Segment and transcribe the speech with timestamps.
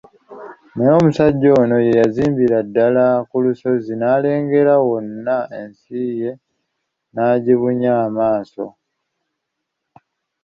[0.75, 6.31] Naye omusajja ono ye azimbira ddala ku lusozi n'alengera wonna ensi ye
[7.13, 8.65] n'agibunya amaaso.